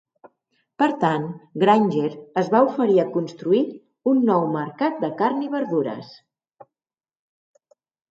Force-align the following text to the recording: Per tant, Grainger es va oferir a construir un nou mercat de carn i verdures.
Per 0.83 0.87
tant, 1.01 1.25
Grainger 1.63 2.07
es 2.41 2.47
va 2.55 2.61
oferir 2.69 2.97
a 3.03 3.05
construir 3.17 3.61
un 4.13 4.23
nou 4.31 4.47
mercat 4.55 4.97
de 5.05 5.11
carn 5.21 5.45
i 5.49 5.51
verdures. 5.57 6.11